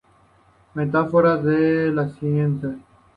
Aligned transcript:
Metáforas 0.73 1.45
en 1.45 1.95
las 1.95 2.15
ciencias. 2.17 2.73